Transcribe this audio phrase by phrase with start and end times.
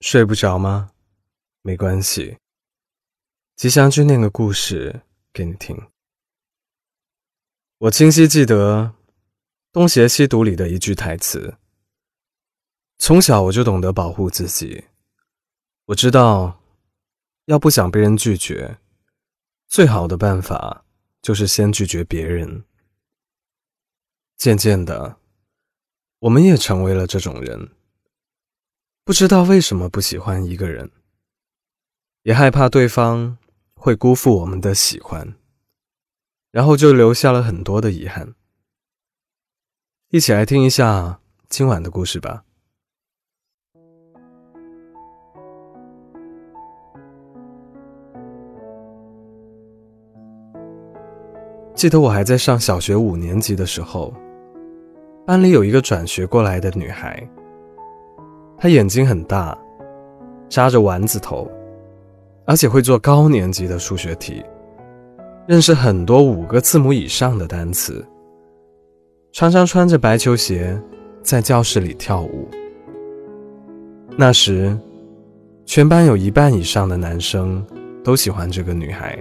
[0.00, 0.92] 睡不着吗？
[1.60, 2.38] 没关系，
[3.54, 5.78] 吉祥君念个故事给你听。
[7.76, 8.82] 我清晰记得
[9.70, 11.58] 《东邪西毒》里的一句台词
[12.96, 14.86] ：“从小我就懂得保护自己，
[15.84, 16.62] 我知道，
[17.44, 18.78] 要不想被人拒绝，
[19.68, 20.86] 最好的办法
[21.20, 22.64] 就是先拒绝别人。”
[24.38, 25.18] 渐渐的，
[26.20, 27.76] 我们也成为了这种人。
[29.10, 30.88] 不知道为什么不喜欢一个人，
[32.22, 33.36] 也害怕对方
[33.74, 35.34] 会辜负我们的喜欢，
[36.52, 38.36] 然后就留下了很多的遗憾。
[40.10, 41.18] 一起来听一下
[41.48, 42.44] 今晚的故事吧。
[51.74, 54.14] 记得我还在上小学五年级的时候，
[55.26, 57.28] 班里有一个转学过来的女孩。
[58.62, 59.56] 他眼睛很大，
[60.50, 61.50] 扎着丸子头，
[62.44, 64.44] 而且会做高年级的数学题，
[65.46, 68.04] 认识很多五个字母以上的单词。
[69.32, 70.78] 常常穿着白球鞋
[71.22, 72.46] 在教室里跳舞。
[74.14, 74.76] 那时，
[75.64, 77.64] 全班有一半以上的男生
[78.04, 79.18] 都喜欢这个女孩。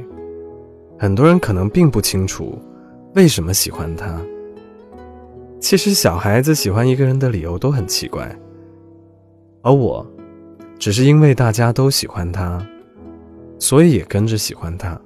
[0.98, 2.60] 很多人可能并不清楚
[3.16, 4.20] 为什么喜欢她。
[5.62, 8.38] 其实，小孩子喜欢一个人的理由都很奇怪。
[9.62, 10.06] 而我，
[10.78, 12.66] 只是因为大家都喜欢他，
[13.58, 15.00] 所以也跟着喜欢他。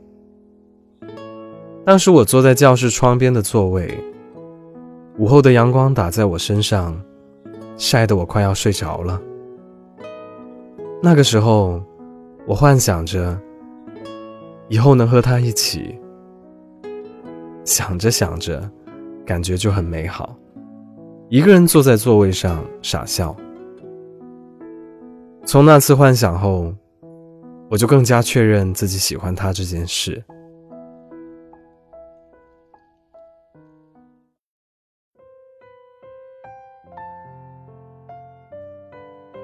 [1.85, 3.97] 当时我坐在教室窗边的座位，
[5.17, 6.99] 午后的阳光打在我身上，
[7.77, 9.19] 晒得我快要睡着了。
[11.01, 11.83] 那个时候，
[12.45, 13.37] 我幻想着
[14.69, 15.99] 以后能和他一起，
[17.65, 18.69] 想着想着，
[19.25, 20.35] 感觉就很美好。
[21.29, 23.35] 一个人坐在座位上傻笑。
[25.45, 26.73] 从那次幻想后，
[27.69, 30.23] 我就更加确认自己喜欢他这件事。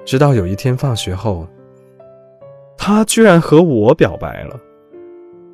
[0.04, 1.46] 直到有一天放学后，
[2.76, 4.58] 他居然和我表白了，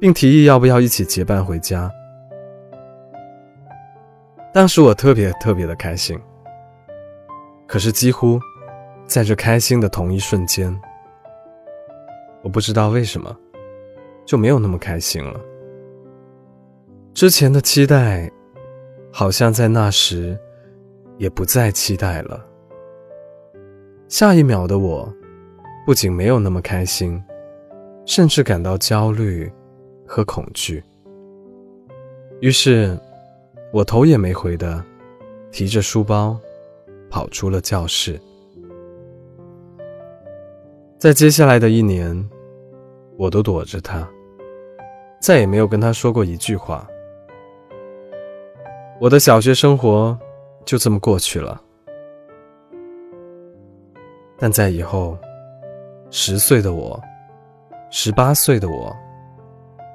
[0.01, 1.91] 并提议要不要一起结伴回家。
[4.55, 6.19] 当时我特别特别的开心，
[7.67, 8.41] 可是几乎。
[9.07, 10.75] 在这开心的同一瞬间，
[12.43, 13.35] 我不知道为什么
[14.25, 15.41] 就没有那么开心了。
[17.15, 18.31] 之前的期待，
[19.13, 20.39] 好像在那时
[21.19, 22.45] 也不再期待了。
[24.09, 25.11] 下一秒的我，
[25.87, 27.23] 不仅没有那么开心，
[28.05, 29.51] 甚至感到焦虑
[30.07, 30.83] 和恐惧。
[32.41, 32.99] 于是，
[33.73, 34.85] 我头也没回的
[35.51, 36.39] 提着书包，
[37.09, 38.21] 跑出了教室。
[40.99, 42.31] 在接下来的一年，
[43.19, 44.09] 我都躲着他，
[45.21, 46.89] 再也没有跟他说过一句话。
[48.99, 50.19] 我的小学生活
[50.65, 51.61] 就这么过去了。
[54.39, 55.19] 但在以后，
[56.11, 56.99] 十岁的我，
[57.91, 58.91] 十八岁的我，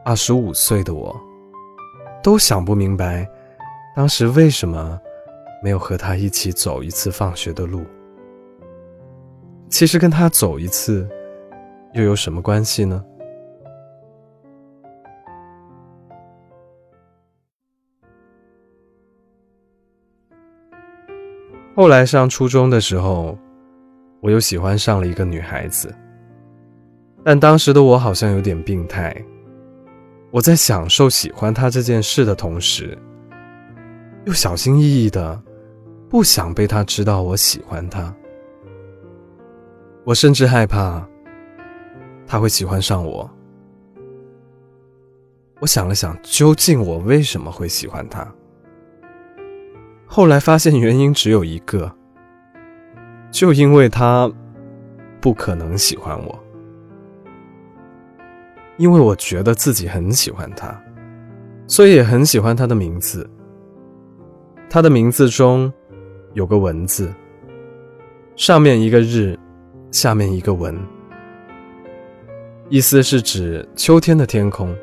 [0.05, 1.19] 二十五岁的我，
[2.21, 3.27] 都想不明白，
[3.95, 5.01] 当时为什么
[5.63, 7.83] 没有和他一起走一次放学的路。
[9.71, 11.07] 其实跟他走一次，
[11.93, 13.03] 又有什么关系呢？
[21.73, 23.35] 后来上初中的时候，
[24.19, 25.91] 我又喜欢上了一个女孩子，
[27.23, 29.15] 但当时的我好像有点病态。
[30.31, 32.95] 我在享受喜欢她这件事的同时，
[34.25, 35.41] 又小心翼翼的，
[36.09, 38.13] 不想被她知道我喜欢她。
[40.03, 41.07] 我甚至害怕
[42.25, 43.29] 他会喜欢上我。
[45.59, 48.27] 我想了想，究竟我为什么会喜欢他？
[50.07, 51.91] 后来发现原因只有一个，
[53.29, 54.31] 就因为他
[55.19, 56.43] 不可能喜欢我，
[58.77, 60.75] 因为我觉得自己很喜欢他，
[61.67, 63.29] 所以也很喜欢他的名字。
[64.67, 65.71] 他的名字中
[66.33, 67.13] 有个文字，
[68.35, 69.37] 上面一个日。
[69.91, 70.73] 下面一个文，
[72.69, 74.73] 意思是指秋天的天空。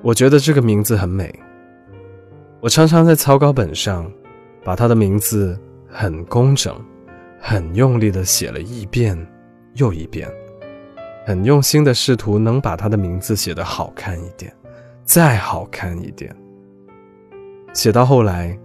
[0.00, 1.32] 我觉得这个名字很美。
[2.60, 4.10] 我常常在草稿本上，
[4.64, 6.74] 把他的名字很工整、
[7.38, 9.14] 很用力的写了一遍
[9.74, 10.26] 又一遍，
[11.26, 14.50] 很用心的试图能把他的名字写得好看一点，
[15.04, 16.34] 再好看一点。
[17.74, 18.58] 写到后来，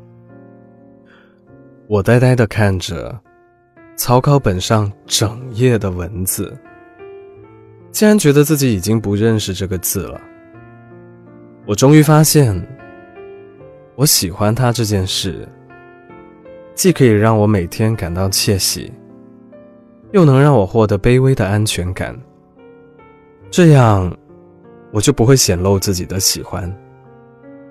[1.88, 3.20] 我呆呆的看着。
[3.96, 6.52] 草稿本上整页的文字，
[7.92, 10.20] 竟然觉得自己已经不认识这个字了。
[11.66, 12.60] 我终于发现，
[13.96, 15.48] 我喜欢他这件事，
[16.74, 18.92] 既可以让我每天感到窃喜，
[20.12, 22.20] 又能让我获得卑微的安全感。
[23.52, 24.12] 这样，
[24.92, 26.70] 我就不会显露自己的喜欢，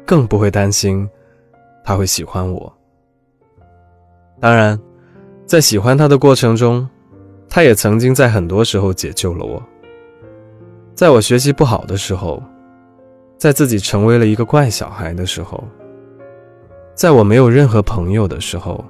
[0.06, 1.06] 更不会担心
[1.84, 2.72] 他会喜欢我。
[4.40, 4.80] 当然。
[5.47, 6.89] 在喜欢他的过程中，
[7.49, 9.62] 他也曾经在很多时候解救了我。
[10.94, 12.43] 在我学习不好的时候，
[13.37, 15.62] 在自己成为了一个怪小孩的时候，
[16.94, 18.83] 在我没有任何朋友的时候，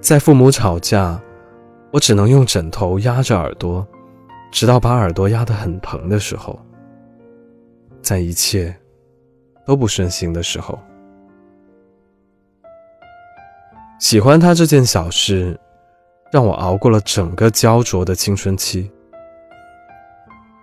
[0.00, 1.20] 在父母吵架，
[1.90, 3.86] 我只能用枕头压着耳朵，
[4.50, 6.58] 直到把耳朵压得很疼的时候，
[8.02, 8.74] 在一切
[9.64, 10.78] 都不顺心的时候。
[14.00, 15.60] 喜欢他这件小事，
[16.32, 18.90] 让我熬过了整个焦灼的青春期，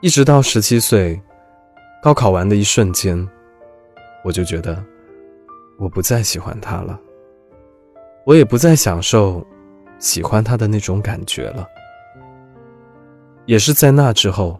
[0.01, 1.21] 一直到十七岁，
[2.01, 3.29] 高考完的一瞬间，
[4.23, 4.83] 我就觉得
[5.77, 6.99] 我不再喜欢他了，
[8.25, 9.45] 我也不再享受
[9.99, 11.63] 喜欢他的那种感觉了。
[13.45, 14.59] 也是在那之后，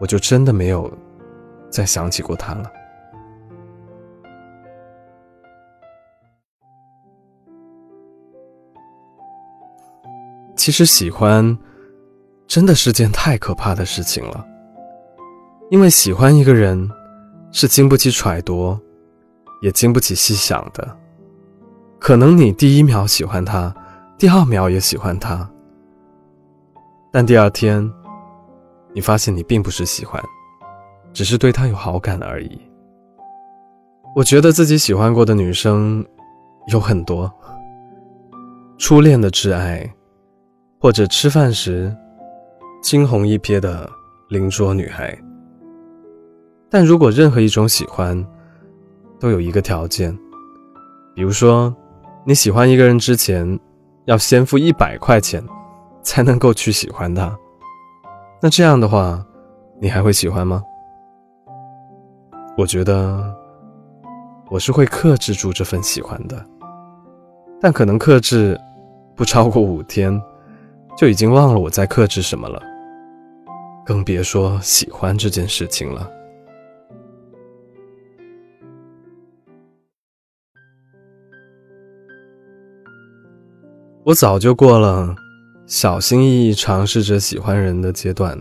[0.00, 0.92] 我就真的没有
[1.70, 2.70] 再想起过他了。
[10.64, 11.58] 其实喜欢，
[12.46, 14.42] 真的是件太可怕的事情了。
[15.70, 16.90] 因为喜欢一个人，
[17.52, 18.78] 是经不起揣度，
[19.60, 20.96] 也经不起细想的。
[21.98, 23.76] 可能你第一秒喜欢他，
[24.16, 25.46] 第二秒也喜欢他，
[27.12, 27.92] 但第二天，
[28.94, 30.18] 你发现你并不是喜欢，
[31.12, 32.58] 只是对他有好感而已。
[34.16, 36.02] 我觉得自己喜欢过的女生
[36.68, 37.30] 有很多，
[38.78, 39.94] 初恋的挚爱。
[40.84, 41.90] 或者吃饭时
[42.82, 43.90] 惊鸿一瞥的
[44.28, 45.18] 邻桌女孩，
[46.68, 48.22] 但如果任何一种喜欢
[49.18, 50.14] 都有一个条件，
[51.14, 51.74] 比如说
[52.26, 53.58] 你喜欢一个人之前
[54.04, 55.42] 要先付一百块钱
[56.02, 57.34] 才能够去喜欢他，
[58.42, 59.24] 那这样的话
[59.80, 60.62] 你还会喜欢吗？
[62.58, 63.34] 我觉得
[64.50, 66.44] 我是会克制住这份喜欢的，
[67.58, 68.60] 但可能克制
[69.16, 70.22] 不超过五天。
[70.96, 72.62] 就已经忘了我在克制什么了，
[73.84, 76.08] 更别说喜欢这件事情了。
[84.04, 85.16] 我早就过了
[85.66, 88.38] 小心翼翼尝试着喜欢人的阶段，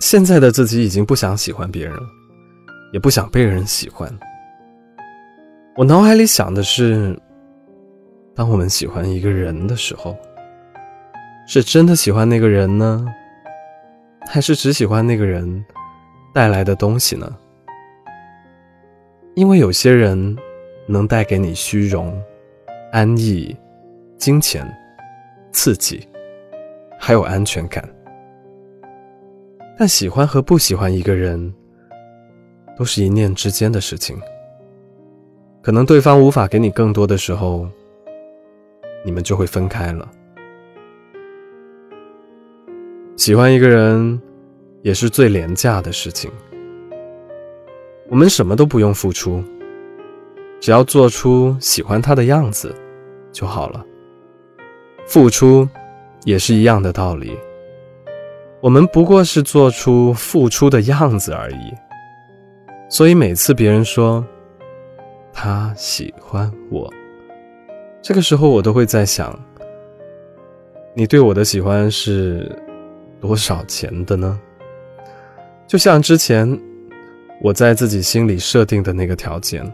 [0.00, 2.02] 现在的自己已经不想喜欢别人了，
[2.92, 4.12] 也不想被人喜欢。
[5.76, 7.18] 我脑海里想的是，
[8.34, 10.14] 当我们喜欢一个人的时候。
[11.48, 13.06] 是真的喜欢那个人呢，
[14.26, 15.64] 还是只喜欢那个人
[16.34, 17.36] 带来的东西呢？
[19.36, 20.36] 因为有些人
[20.88, 22.20] 能带给你虚荣、
[22.90, 23.56] 安逸、
[24.18, 24.66] 金钱、
[25.52, 26.06] 刺激，
[26.98, 27.88] 还有安全感。
[29.78, 31.54] 但喜欢和不喜欢一个人，
[32.76, 34.20] 都是一念之间的事情。
[35.62, 37.68] 可能对方无法给你更多的时候，
[39.04, 40.10] 你们就会分开了。
[43.16, 44.20] 喜欢一个人，
[44.82, 46.30] 也是最廉价的事情。
[48.10, 49.42] 我们什么都不用付出，
[50.60, 52.74] 只要做出喜欢他的样子
[53.32, 53.82] 就好了。
[55.06, 55.66] 付出
[56.24, 57.34] 也是一样的道理，
[58.60, 61.72] 我们不过是做出付出的样子而已。
[62.90, 64.22] 所以每次别人说
[65.32, 66.92] 他喜欢我，
[68.02, 69.36] 这个时候我都会在想，
[70.94, 72.54] 你对我的喜欢是。
[73.20, 74.38] 多少钱的呢？
[75.66, 76.60] 就像之前
[77.40, 79.64] 我在自己心里设定的那个条件：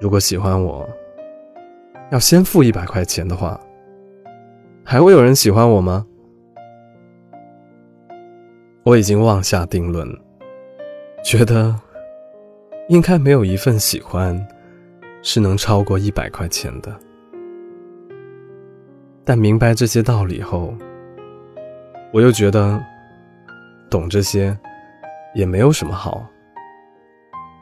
[0.00, 0.88] 如果喜欢我，
[2.10, 3.60] 要先付一百块钱的话，
[4.84, 6.06] 还会有人喜欢我吗？
[8.84, 10.08] 我已经妄下定论，
[11.24, 11.74] 觉得
[12.88, 14.46] 应该没有一份喜欢
[15.22, 16.96] 是能超过一百块钱的。
[19.24, 20.72] 但明白这些道理后，
[22.12, 22.82] 我又觉得，
[23.90, 24.58] 懂这些
[25.34, 26.26] 也没有什么好，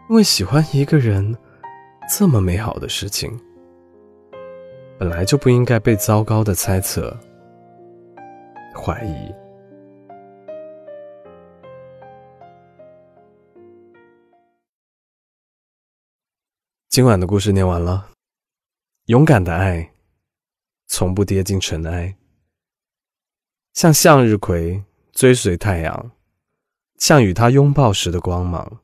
[0.08, 1.36] 因为喜欢一个人
[2.08, 3.36] 这么美好的事情，
[4.96, 7.18] 本来就不应该被糟糕的猜测、
[8.74, 9.34] 怀疑。
[16.90, 18.08] 今晚的故事念完了，
[19.06, 19.90] 勇敢的爱
[20.86, 22.14] 从不跌进尘埃。
[23.74, 26.12] 像向日葵追随太阳，
[26.96, 28.80] 像与它拥抱时的光芒。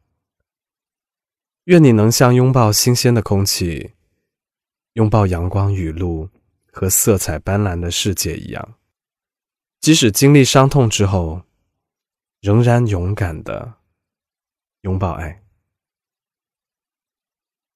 [1.65, 3.93] 愿你能像拥抱新鲜的空气，
[4.95, 6.29] 拥抱阳光雨露
[6.73, 8.75] 和色彩斑斓的世界一样，
[9.81, 11.43] 即使经历伤痛之后，
[12.41, 13.75] 仍然勇敢的
[14.81, 15.45] 拥抱爱。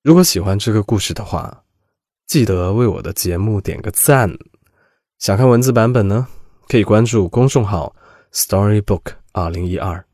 [0.02, 1.64] 如果喜欢这个故事的话，
[2.26, 4.37] 记得为我的节目点个赞。
[5.21, 6.26] 想看文字版本呢，
[6.68, 7.94] 可以关注公众号
[8.33, 10.04] Storybook 二零一二，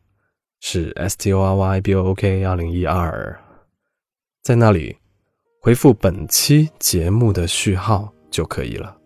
[0.61, 3.38] 是 S T O R Y B O O K 二零一二。
[4.42, 4.97] 在那里
[5.61, 8.97] 回复本期节目的序号就可以了。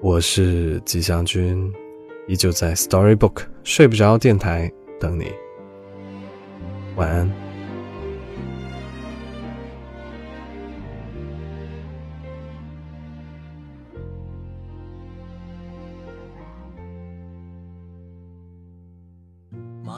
[0.00, 1.72] 我是吉祥君，
[2.26, 4.70] 依旧在 Storybook 睡不着电台
[5.00, 5.32] 等你。
[6.96, 7.47] 晚安。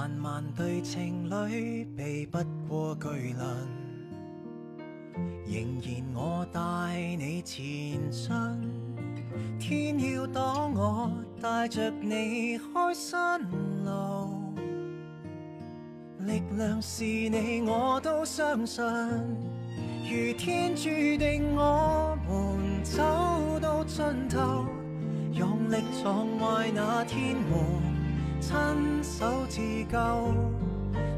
[0.01, 3.69] 漫漫对情侣避不过巨轮。
[5.45, 8.33] 仍然我带你前进，
[9.59, 13.19] 天要挡我，带着你开新
[13.85, 14.55] 路。
[16.21, 18.83] 力量是你，我都相信。
[18.83, 20.85] 如天注
[21.19, 24.65] 定，我们走到尽头，
[25.35, 27.90] 用力撞坏那天门，
[28.41, 28.55] 亲
[29.03, 30.35] 手自救。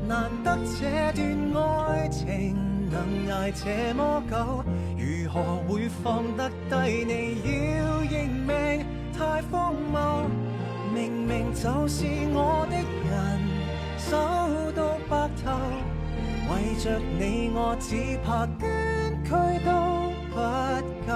[0.07, 1.65] 难得这段
[1.95, 2.57] 爱情。
[2.93, 4.63] 能挨这么久，
[4.99, 7.07] 如何会放得低？
[7.07, 8.85] 你要认命，
[9.17, 10.29] 太荒谬。
[10.95, 12.77] 明明就是我的
[13.09, 13.17] 人，
[13.97, 14.11] 手
[14.73, 15.51] 到白头，
[16.51, 18.69] 为着你我只怕捐
[19.25, 19.31] 躯
[19.65, 19.71] 都
[20.29, 20.37] 不
[21.09, 21.11] 够。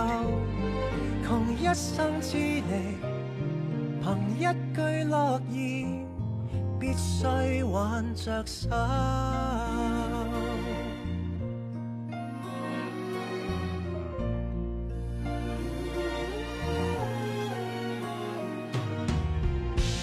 [1.23, 2.97] 穷一生之力，
[4.07, 6.07] 凭一句诺言，
[6.79, 8.69] 必须挽着手。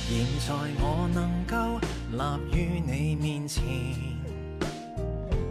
[0.10, 1.55] 现在我能够
[2.12, 2.19] 立
[2.57, 3.63] 于你面前，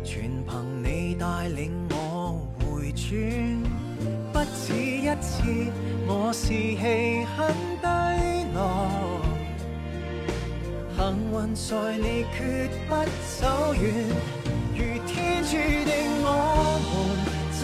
[0.05, 3.09] 全凭你带领我回转。
[4.31, 5.43] 不止一次，
[6.07, 7.72] 我士气很低
[8.63, 9.21] 落。
[10.97, 11.01] 幸
[11.33, 12.39] 运在你决
[12.89, 12.91] 不
[13.41, 13.83] 走远，
[14.75, 15.91] 如天注定，
[16.25, 16.27] 我
[16.89, 16.91] 们
[17.61, 17.63] 走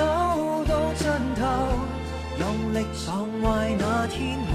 [0.67, 1.03] 到尽
[1.39, 1.41] 头，
[2.41, 2.43] 用
[2.75, 3.07] 力撞
[3.41, 3.47] 坏
[3.79, 4.51] 那天门。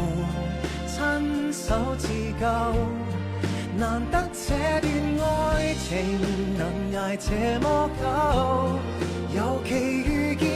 [0.87, 0.95] 亲
[1.51, 1.65] 手
[1.97, 2.07] 自
[2.39, 2.43] 救，
[3.77, 3.81] 难
[4.11, 4.45] 得这
[4.81, 4.85] 段
[5.21, 5.87] 爱情
[6.57, 6.61] 能
[7.01, 7.27] 挨这
[7.61, 7.65] 么
[7.99, 8.03] 久，
[9.35, 10.52] 尤其遇见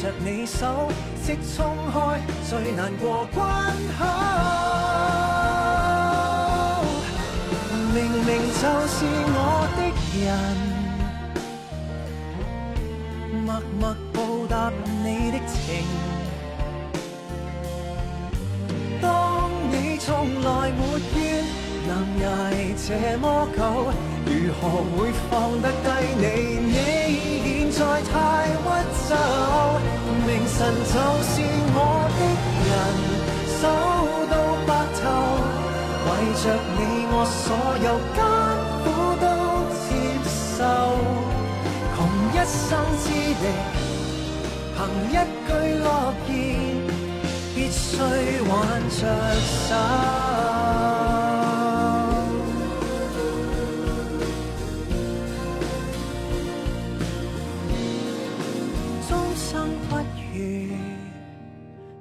[0.00, 0.88] 着你手。
[1.24, 1.96] 即冲开
[2.48, 3.44] 最难过关
[3.98, 4.00] 口，
[7.92, 9.36] 明明就是我
[9.76, 9.78] 的
[10.16, 10.26] 人，
[13.44, 13.46] 默
[13.78, 13.82] 默
[14.14, 14.16] 报
[14.48, 14.72] 答
[15.04, 15.84] 你的情。
[19.02, 19.06] 当
[19.70, 20.06] 你从
[20.40, 20.80] 来没
[21.14, 21.44] 怨，
[21.86, 21.90] 能
[22.24, 22.26] 挨
[22.86, 22.88] 这
[23.18, 23.24] 么
[23.54, 23.60] 久，
[24.24, 24.62] 如何
[24.96, 25.86] 会放得低
[26.16, 26.24] 你？
[26.64, 26.66] 你
[27.70, 28.10] 现在太
[28.48, 28.66] 屈
[29.10, 29.12] 就。
[30.58, 30.90] 神就
[31.22, 31.32] 是
[31.72, 31.78] 我
[32.18, 32.20] 的
[32.66, 32.68] 人，
[33.60, 33.62] 守
[34.28, 34.34] 到
[34.66, 35.00] 白头，
[36.04, 36.78] 为着你
[37.12, 37.46] 我所
[37.78, 37.86] 有
[38.16, 38.18] 艰
[38.82, 38.84] 苦
[39.22, 39.24] 都
[39.86, 39.88] 接
[40.58, 40.58] 受，
[41.94, 41.96] 穷
[42.34, 42.66] 一生
[42.98, 43.06] 之
[43.38, 43.46] 力，
[44.74, 44.78] 凭
[45.12, 45.14] 一
[45.46, 45.48] 句
[45.78, 45.86] 诺
[46.26, 46.30] 言，
[47.54, 47.86] 必须
[48.50, 48.52] 挽
[48.90, 49.00] 着
[49.68, 50.97] 手。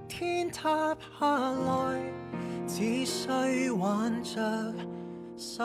[0.08, 2.02] 天塌下来，
[2.68, 4.74] 只需挽着
[5.36, 5.64] 手。